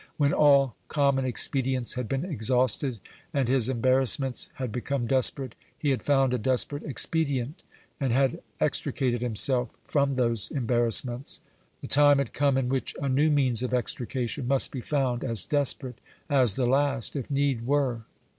[0.17, 2.99] When all common expedients had been exhausted,
[3.35, 7.61] and his embarrassments had become desperate, he had found a desperate expedient,
[7.99, 11.39] and had extricated himself from those embarrassments.
[11.81, 15.45] The time had come in which a new means of extrication must be found as
[15.45, 18.01] desperate as the last, if need were.